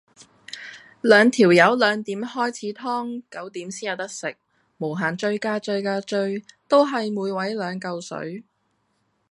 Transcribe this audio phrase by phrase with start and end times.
[1.01, 4.35] 兩條友兩點開始劏九點先有得食，
[4.79, 8.43] 無限追加追加追，都係每位兩舊水